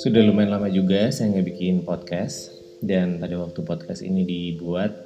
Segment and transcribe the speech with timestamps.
[0.00, 4.96] Sudah lumayan lama juga saya nggak bikin podcast dan pada waktu podcast ini dibuat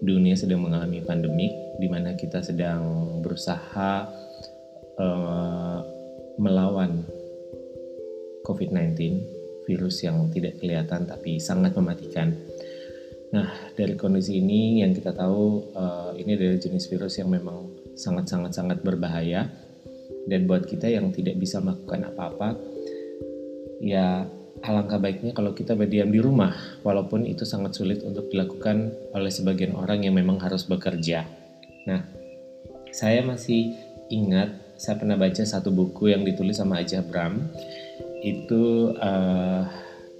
[0.00, 4.08] dunia sedang mengalami pandemik di mana kita sedang berusaha
[4.96, 5.78] uh,
[6.40, 7.04] melawan
[8.48, 8.96] COVID-19
[9.68, 12.32] virus yang tidak kelihatan tapi sangat mematikan.
[13.32, 18.52] Nah dari kondisi ini yang kita tahu uh, ini adalah jenis virus yang memang sangat-sangat
[18.56, 19.63] sangat berbahaya
[20.28, 22.56] dan buat kita yang tidak bisa melakukan apa-apa
[23.84, 24.24] ya
[24.64, 29.76] alangkah baiknya kalau kita berdiam di rumah, walaupun itu sangat sulit untuk dilakukan oleh sebagian
[29.76, 31.28] orang yang memang harus bekerja.
[31.84, 32.00] Nah,
[32.88, 33.76] saya masih
[34.08, 37.44] ingat saya pernah baca satu buku yang ditulis sama Aja Bram.
[38.24, 39.68] Itu uh,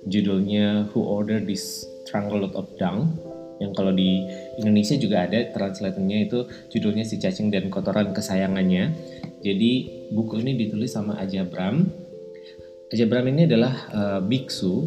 [0.05, 3.17] judulnya Who Ordered This Triangle of Dung
[3.63, 4.27] yang kalau di
[4.59, 8.91] Indonesia juga ada translatornya itu judulnya si cacing dan kotoran kesayangannya.
[9.45, 9.73] Jadi
[10.11, 12.05] buku ini ditulis sama Aja Bram
[12.95, 14.87] Raja Bram ini adalah uh, biksu.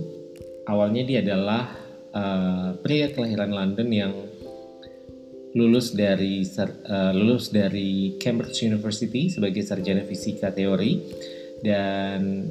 [0.64, 1.76] Awalnya dia adalah
[2.16, 4.14] uh, pria kelahiran London yang
[5.52, 11.04] lulus dari uh, lulus dari Cambridge University sebagai sarjana fisika teori
[11.60, 12.48] dan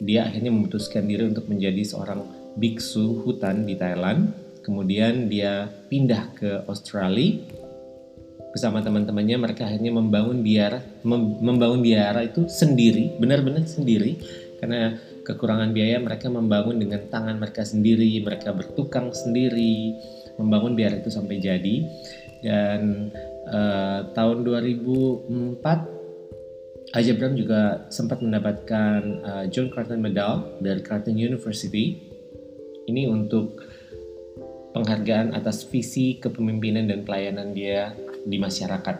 [0.00, 2.24] dia akhirnya memutuskan diri untuk menjadi seorang
[2.56, 4.43] biksu hutan di Thailand.
[4.64, 7.44] Kemudian dia pindah ke Australia
[8.50, 14.14] bersama teman-temannya mereka akhirnya membangun biara mem membangun biara itu sendiri benar-benar sendiri
[14.62, 19.96] karena kekurangan biaya mereka membangun dengan tangan mereka sendiri, mereka bertukang sendiri,
[20.36, 21.88] membangun biar itu sampai jadi.
[22.44, 23.08] Dan
[23.48, 31.96] uh, tahun 2004 Aja Bram juga sempat mendapatkan uh, John Carter Medal dari Carleton University.
[32.84, 33.64] Ini untuk
[34.74, 37.94] penghargaan atas visi kepemimpinan dan pelayanan dia
[38.26, 38.96] di masyarakat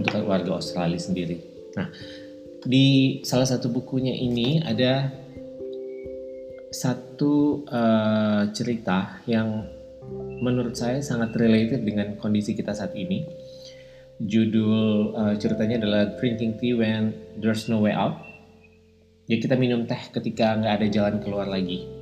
[0.00, 1.36] untuk warga Australia sendiri.
[1.76, 1.92] Nah,
[2.64, 5.12] di salah satu bukunya ini ada
[6.72, 9.68] satu uh, cerita yang
[10.40, 13.28] menurut saya sangat related dengan kondisi kita saat ini.
[14.22, 18.16] Judul uh, ceritanya adalah Drinking Tea When There's No Way Out.
[19.28, 22.01] Ya kita minum teh ketika nggak ada jalan keluar lagi.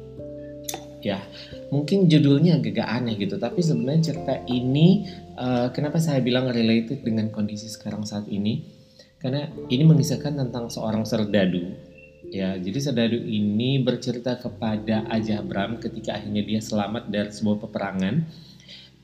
[1.00, 1.24] Ya
[1.72, 5.08] mungkin judulnya agak aneh gitu, tapi sebenarnya cerita ini
[5.40, 8.80] uh, kenapa saya bilang related dengan kondisi sekarang saat ini?
[9.20, 11.76] karena ini mengisahkan tentang seorang serdadu
[12.32, 18.24] ya jadi serdadu ini bercerita kepada Aja Bram ketika akhirnya dia selamat dari sebuah peperangan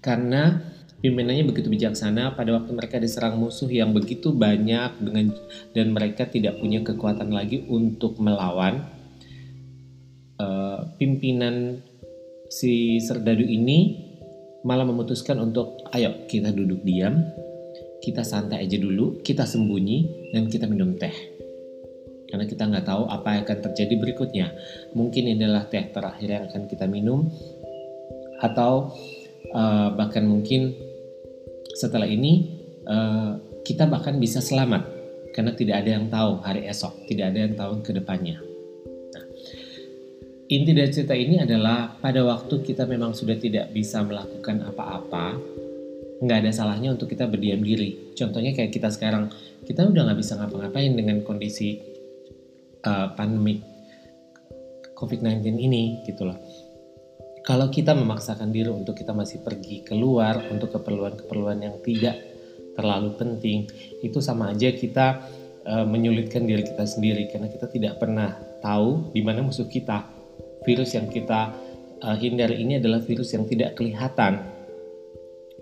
[0.00, 0.64] karena
[1.04, 5.36] pimpinannya begitu bijaksana pada waktu mereka diserang musuh yang begitu banyak dengan
[5.76, 8.88] dan mereka tidak punya kekuatan lagi untuk melawan
[10.96, 11.80] pimpinan
[12.52, 14.08] si serdadu ini
[14.66, 17.22] malah memutuskan untuk ayo kita duduk diam
[18.06, 21.12] kita santai aja dulu, kita sembunyi, dan kita minum teh.
[22.30, 24.46] Karena kita nggak tahu apa yang akan terjadi berikutnya.
[24.94, 27.26] Mungkin ini adalah teh terakhir yang akan kita minum,
[28.38, 28.94] atau
[29.50, 30.70] uh, bahkan mungkin
[31.74, 34.86] setelah ini uh, kita bahkan bisa selamat
[35.34, 38.45] karena tidak ada yang tahu hari esok, tidak ada yang tahu ke depannya.
[40.46, 45.34] Inti dari cerita ini adalah pada waktu kita memang sudah tidak bisa melakukan apa-apa,
[46.22, 48.14] nggak ada salahnya untuk kita berdiam diri.
[48.14, 49.26] Contohnya kayak kita sekarang,
[49.66, 51.82] kita udah nggak bisa ngapa-ngapain dengan kondisi
[52.86, 53.58] uh, pandemik
[54.94, 56.38] COVID-19 ini gitu loh.
[57.42, 62.22] Kalau kita memaksakan diri untuk kita masih pergi keluar untuk keperluan-keperluan yang tidak
[62.78, 63.66] terlalu penting,
[63.98, 65.26] itu sama aja kita
[65.66, 70.15] uh, menyulitkan diri kita sendiri karena kita tidak pernah tahu di mana musuh kita.
[70.66, 71.54] Virus yang kita
[72.02, 74.42] uh, hindari ini adalah virus yang tidak kelihatan,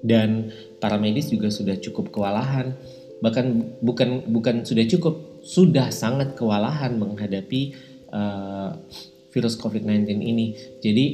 [0.05, 2.73] dan para medis juga sudah cukup kewalahan.
[3.21, 7.77] Bahkan bukan bukan sudah cukup sudah sangat kewalahan menghadapi
[8.13, 8.77] uh,
[9.33, 10.57] virus COVID-19 ini.
[10.81, 11.07] Jadi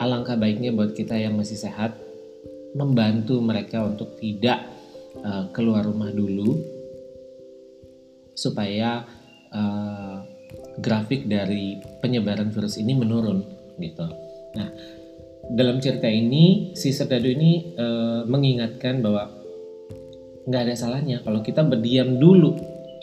[0.00, 1.96] alangkah baiknya buat kita yang masih sehat
[2.72, 4.64] membantu mereka untuk tidak
[5.20, 6.56] uh, keluar rumah dulu
[8.32, 9.04] supaya
[9.52, 10.09] uh,
[10.78, 13.42] grafik dari penyebaran virus ini menurun
[13.80, 14.06] gitu.
[14.54, 14.68] Nah,
[15.50, 17.86] dalam cerita ini si Serdadu ini e,
[18.28, 19.26] mengingatkan bahwa
[20.46, 22.54] nggak ada salahnya kalau kita berdiam dulu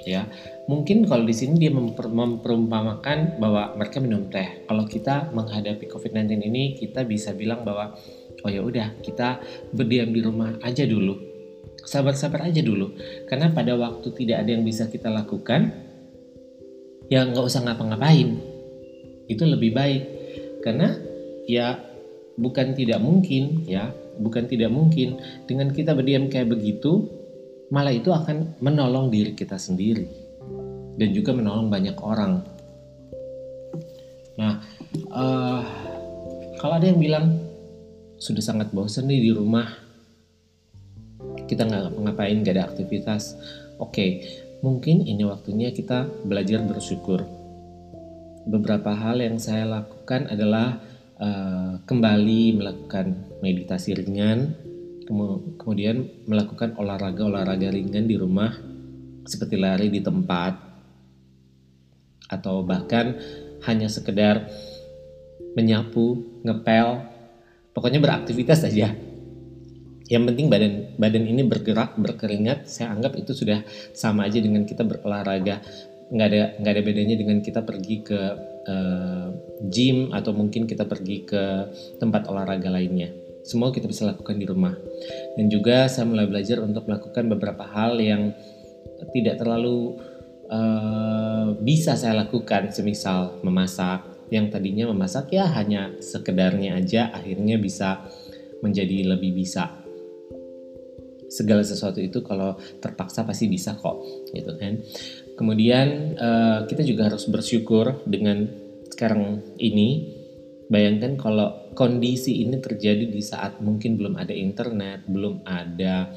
[0.08, 0.28] ya.
[0.68, 4.68] Mungkin kalau di sini dia memper, memperumpamakan bahwa mereka minum teh.
[4.68, 7.96] Kalau kita menghadapi COVID-19 ini kita bisa bilang bahwa
[8.44, 9.40] oh ya udah kita
[9.72, 11.16] berdiam di rumah aja dulu.
[11.88, 13.00] Sabar-sabar aja dulu.
[13.31, 15.87] Karena pada waktu tidak ada yang bisa kita lakukan
[17.07, 18.39] ya nggak usah ngapa-ngapain
[19.27, 20.04] itu lebih baik
[20.63, 20.95] karena
[21.48, 21.80] ya
[22.36, 27.07] bukan tidak mungkin ya bukan tidak mungkin dengan kita berdiam kayak begitu
[27.68, 30.27] malah itu akan menolong diri kita sendiri
[30.98, 32.42] dan juga menolong banyak orang.
[34.38, 34.62] Nah,
[35.13, 35.62] uh,
[36.57, 37.38] kalau ada yang bilang
[38.18, 39.69] sudah sangat bosan nih di rumah,
[41.45, 43.38] kita nggak ngapain, nggak ada aktivitas.
[43.77, 44.25] Oke,
[44.62, 47.25] mungkin ini waktunya kita belajar bersyukur.
[48.48, 50.80] Beberapa hal yang saya lakukan adalah
[51.19, 54.56] uh, kembali melakukan meditasi ringan,
[55.59, 58.56] kemudian melakukan olahraga-olahraga ringan di rumah
[59.27, 60.56] seperti lari di tempat
[62.27, 63.19] atau bahkan
[63.68, 64.48] hanya sekedar
[65.56, 67.01] menyapu, ngepel,
[67.74, 68.94] pokoknya beraktivitas saja.
[70.07, 74.88] Yang penting badan badan ini bergerak, berkeringat, saya anggap itu sudah sama aja dengan kita
[74.88, 75.59] berolahraga.
[76.07, 78.21] Nggak ada nggak ada bedanya dengan kita pergi ke
[78.68, 79.27] uh,
[79.68, 81.44] gym atau mungkin kita pergi ke
[82.00, 84.75] tempat olahraga lainnya semua kita bisa lakukan di rumah.
[85.39, 88.36] Dan juga saya mulai belajar untuk melakukan beberapa hal yang
[89.15, 89.95] tidak terlalu
[90.51, 94.04] uh, bisa saya lakukan, semisal memasak.
[94.27, 98.04] Yang tadinya memasak ya hanya sekedarnya aja, akhirnya bisa
[98.59, 99.87] menjadi lebih bisa.
[101.27, 104.00] Segala sesuatu itu kalau terpaksa pasti bisa kok,
[104.31, 104.79] gitu kan.
[105.35, 108.47] Kemudian uh, kita juga harus bersyukur dengan
[108.89, 110.18] sekarang ini
[110.68, 116.12] Bayangkan kalau kondisi ini terjadi di saat mungkin belum ada internet, belum ada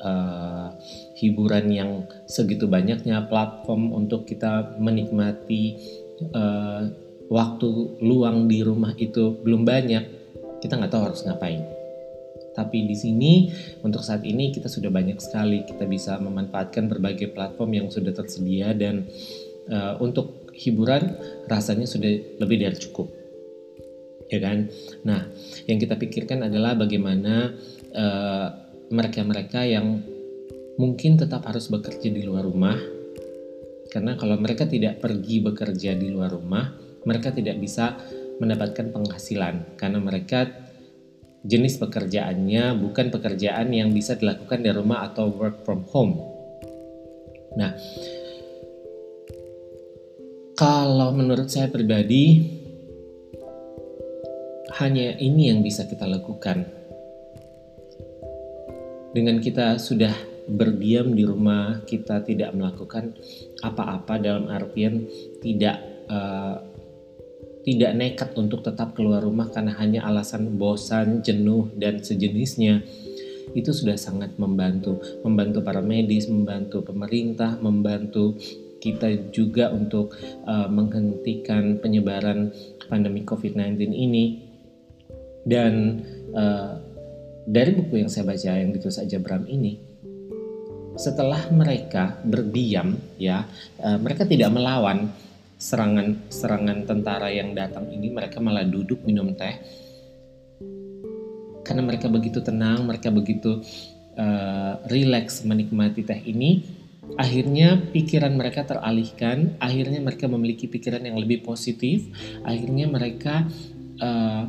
[0.00, 0.72] uh,
[1.20, 1.90] hiburan yang
[2.24, 5.76] segitu banyaknya platform untuk kita menikmati
[6.32, 6.88] uh,
[7.28, 10.04] waktu luang di rumah itu belum banyak,
[10.64, 11.73] kita nggak tahu harus ngapain.
[12.54, 13.50] Tapi di sini
[13.82, 18.70] untuk saat ini kita sudah banyak sekali kita bisa memanfaatkan berbagai platform yang sudah tersedia
[18.72, 19.10] dan
[19.68, 21.18] uh, untuk hiburan
[21.50, 23.24] rasanya sudah lebih dari cukup
[24.28, 24.68] ya kan?
[25.04, 25.28] Nah,
[25.68, 27.52] yang kita pikirkan adalah bagaimana
[27.92, 28.48] eh,
[28.90, 29.86] mereka-mereka uh, yang
[30.80, 32.76] mungkin tetap harus bekerja di luar rumah,
[33.94, 36.74] karena kalau mereka tidak pergi bekerja di luar rumah,
[37.06, 37.94] mereka tidak bisa
[38.42, 40.50] mendapatkan penghasilan karena mereka
[41.44, 46.16] jenis pekerjaannya bukan pekerjaan yang bisa dilakukan di rumah atau work from home.
[47.54, 47.76] Nah,
[50.56, 52.48] kalau menurut saya pribadi,
[54.80, 56.66] hanya ini yang bisa kita lakukan.
[59.14, 60.10] Dengan kita sudah
[60.50, 63.14] berdiam di rumah, kita tidak melakukan
[63.62, 65.06] apa-apa dalam artian
[65.38, 65.78] tidak
[66.10, 66.73] uh,
[67.64, 72.84] tidak nekat untuk tetap keluar rumah karena hanya alasan bosan, jenuh dan sejenisnya.
[73.56, 78.36] Itu sudah sangat membantu, membantu para medis, membantu pemerintah, membantu
[78.84, 80.12] kita juga untuk
[80.44, 82.52] uh, menghentikan penyebaran
[82.92, 84.24] pandemi COVID-19 ini
[85.48, 86.04] dan
[86.36, 86.76] uh,
[87.44, 89.76] dari buku yang saya baca yang ditulis aja Bram ini,
[90.96, 93.44] setelah mereka berdiam, ya,
[93.80, 95.12] uh, mereka tidak melawan
[95.64, 99.56] serangan serangan tentara yang datang ini, mereka malah duduk minum teh.
[101.64, 103.64] Karena mereka begitu tenang, mereka begitu
[104.20, 106.60] uh, rileks menikmati teh ini,
[107.16, 112.04] akhirnya pikiran mereka teralihkan, akhirnya mereka memiliki pikiran yang lebih positif,
[112.44, 113.48] akhirnya mereka
[114.04, 114.44] uh,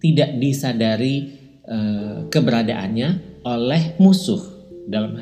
[0.00, 1.36] tidak disadari
[1.68, 3.08] uh, keberadaannya
[3.44, 4.40] oleh musuh.
[4.88, 5.16] Dalam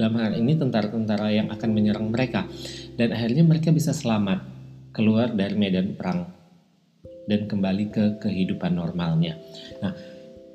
[0.00, 2.48] dalam hal ini tentara-tentara yang akan menyerang mereka.
[2.96, 4.40] Dan akhirnya mereka bisa selamat
[4.96, 6.24] keluar dari medan perang
[7.28, 9.36] dan kembali ke kehidupan normalnya.
[9.84, 9.92] Nah,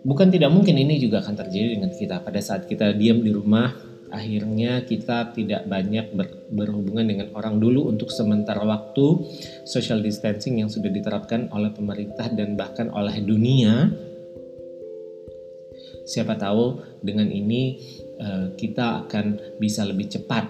[0.02, 2.26] bukan tidak mungkin ini juga akan terjadi dengan kita.
[2.26, 3.70] Pada saat kita diam di rumah
[4.10, 9.30] akhirnya kita tidak banyak ber, berhubungan dengan orang dulu untuk sementara waktu.
[9.64, 13.94] Social distancing yang sudah diterapkan oleh pemerintah dan bahkan oleh dunia
[16.06, 17.82] siapa tahu dengan ini
[18.22, 20.48] uh, kita akan bisa lebih cepat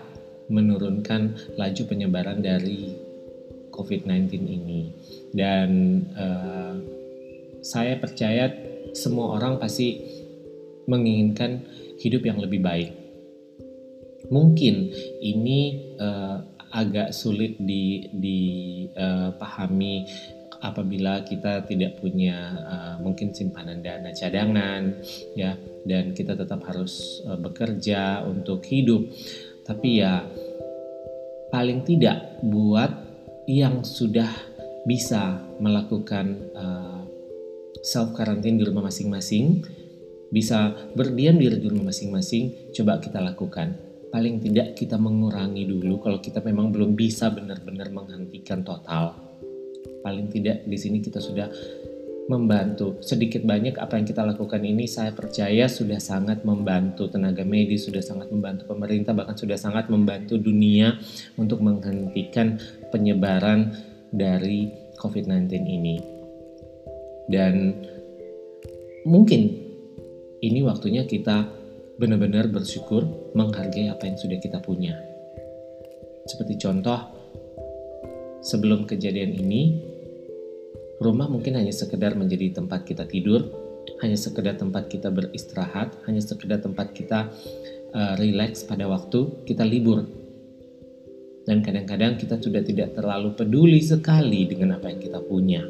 [0.51, 2.93] menurunkan laju penyebaran dari
[3.74, 4.81] COVID-19 ini.
[5.33, 5.69] Dan
[6.15, 6.75] uh,
[7.65, 8.53] saya percaya
[8.93, 10.00] semua orang pasti
[10.85, 11.65] menginginkan
[12.00, 12.93] hidup yang lebih baik.
[14.29, 14.89] Mungkin
[15.21, 16.41] ini uh,
[16.74, 17.55] agak sulit
[18.12, 20.07] dipahami uh,
[20.65, 24.98] apabila kita tidak punya uh, mungkin simpanan dana cadangan
[25.38, 25.53] ya
[25.86, 29.05] dan kita tetap harus uh, bekerja untuk hidup
[29.62, 30.25] tapi ya
[31.53, 32.89] paling tidak buat
[33.45, 34.29] yang sudah
[34.89, 37.01] bisa melakukan uh,
[37.86, 39.62] self quarantine di rumah masing-masing
[40.34, 43.77] bisa berdiam diri di rumah masing-masing coba kita lakukan
[44.15, 49.25] paling tidak kita mengurangi dulu kalau kita memang belum bisa benar-benar menghentikan total.
[50.05, 51.50] Paling tidak di sini kita sudah
[52.29, 52.97] membantu.
[53.01, 58.01] Sedikit banyak apa yang kita lakukan ini saya percaya sudah sangat membantu tenaga medis, sudah
[58.01, 60.97] sangat membantu pemerintah, bahkan sudah sangat membantu dunia
[61.38, 62.57] untuk menghentikan
[62.89, 63.74] penyebaran
[64.13, 64.69] dari
[65.01, 65.95] COVID-19 ini.
[67.29, 67.81] Dan
[69.05, 69.41] mungkin
[70.41, 71.50] ini waktunya kita
[71.97, 74.97] benar-benar bersyukur menghargai apa yang sudah kita punya.
[76.25, 77.00] Seperti contoh,
[78.41, 79.93] sebelum kejadian ini,
[80.95, 83.51] Rumah mungkin hanya sekedar menjadi tempat kita tidur,
[83.99, 87.31] hanya sekedar tempat kita beristirahat, hanya sekedar tempat kita
[87.91, 90.07] uh, relax pada waktu kita libur.
[91.45, 95.61] Dan kadang-kadang kita sudah tidak terlalu peduli sekali dengan apa yang kita punya.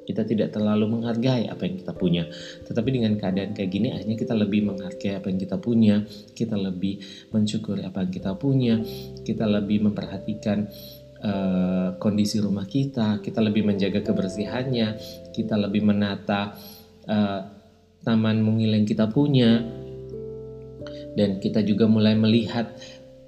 [0.00, 2.24] Kita tidak terlalu menghargai apa yang kita punya.
[2.64, 7.04] Tetapi dengan keadaan kayak gini akhirnya kita lebih menghargai apa yang kita punya, kita lebih
[7.30, 8.74] mensyukuri apa yang kita punya,
[9.22, 10.66] kita lebih memperhatikan
[11.20, 14.96] Uh, kondisi rumah kita, kita lebih menjaga kebersihannya,
[15.36, 16.56] kita lebih menata
[17.04, 17.40] uh,
[18.00, 19.60] taman mungil yang kita punya,
[21.12, 22.72] dan kita juga mulai melihat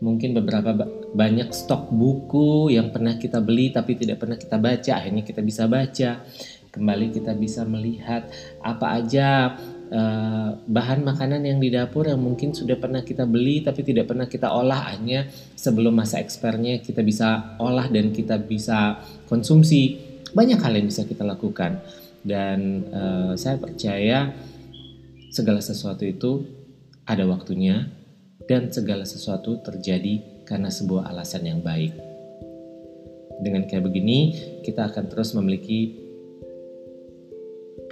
[0.01, 0.73] mungkin beberapa
[1.13, 5.69] banyak stok buku yang pernah kita beli tapi tidak pernah kita baca, akhirnya kita bisa
[5.69, 6.25] baca.
[6.73, 8.33] Kembali kita bisa melihat
[8.65, 9.61] apa aja
[9.93, 14.25] uh, bahan makanan yang di dapur yang mungkin sudah pernah kita beli tapi tidak pernah
[14.25, 14.89] kita olah.
[14.89, 20.01] Hanya sebelum masa ekspernya kita bisa olah dan kita bisa konsumsi.
[20.33, 21.77] Banyak hal yang bisa kita lakukan.
[22.25, 24.33] Dan uh, saya percaya
[25.29, 26.49] segala sesuatu itu
[27.05, 27.85] ada waktunya
[28.49, 31.93] dan segala sesuatu terjadi karena sebuah alasan yang baik.
[33.45, 34.19] Dengan kayak begini
[34.65, 36.02] kita akan terus memiliki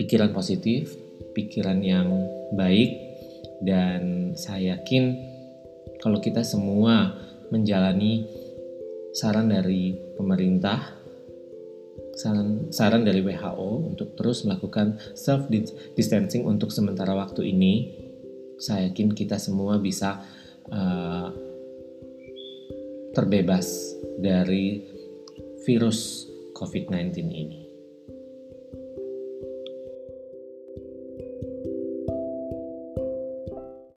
[0.01, 0.97] pikiran positif
[1.37, 2.09] pikiran yang
[2.57, 2.97] baik
[3.61, 5.21] dan saya yakin
[6.01, 7.13] kalau kita semua
[7.53, 8.25] menjalani
[9.13, 10.97] saran dari pemerintah
[12.17, 15.53] saran saran dari WHO untuk terus melakukan self
[15.93, 17.93] distancing untuk sementara waktu ini
[18.57, 20.25] saya yakin kita semua bisa
[20.73, 21.29] uh,
[23.17, 24.85] terbebas dari
[25.65, 27.70] virus COVID-19 ini.